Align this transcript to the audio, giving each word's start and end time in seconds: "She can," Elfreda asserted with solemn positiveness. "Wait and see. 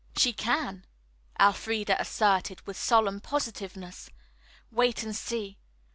"She 0.17 0.33
can," 0.33 0.87
Elfreda 1.39 1.95
asserted 2.01 2.65
with 2.65 2.75
solemn 2.75 3.19
positiveness. 3.21 4.09
"Wait 4.71 5.03
and 5.03 5.15
see. 5.15 5.59